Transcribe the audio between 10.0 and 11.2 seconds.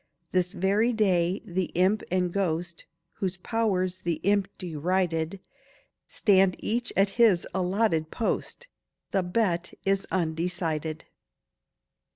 undecided.